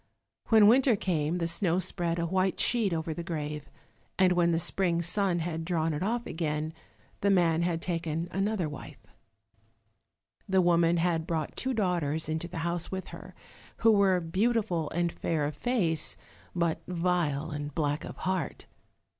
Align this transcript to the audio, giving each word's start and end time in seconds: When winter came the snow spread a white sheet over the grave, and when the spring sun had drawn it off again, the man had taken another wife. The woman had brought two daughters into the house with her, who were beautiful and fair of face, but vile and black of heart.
When 0.47 0.65
winter 0.65 0.95
came 0.95 1.37
the 1.37 1.47
snow 1.47 1.77
spread 1.77 2.17
a 2.17 2.25
white 2.25 2.59
sheet 2.59 2.91
over 2.91 3.13
the 3.13 3.21
grave, 3.23 3.69
and 4.17 4.31
when 4.31 4.49
the 4.49 4.57
spring 4.59 5.03
sun 5.03 5.37
had 5.37 5.63
drawn 5.63 5.93
it 5.93 6.01
off 6.01 6.25
again, 6.25 6.73
the 7.19 7.29
man 7.29 7.61
had 7.61 7.83
taken 7.83 8.27
another 8.31 8.67
wife. 8.67 9.05
The 10.49 10.59
woman 10.59 10.97
had 10.97 11.27
brought 11.27 11.55
two 11.55 11.75
daughters 11.75 12.27
into 12.27 12.47
the 12.47 12.57
house 12.65 12.91
with 12.91 13.09
her, 13.09 13.35
who 13.85 13.91
were 13.91 14.19
beautiful 14.19 14.89
and 14.89 15.11
fair 15.11 15.45
of 15.45 15.55
face, 15.55 16.17
but 16.55 16.81
vile 16.87 17.51
and 17.51 17.71
black 17.75 18.03
of 18.03 18.17
heart. 18.17 18.65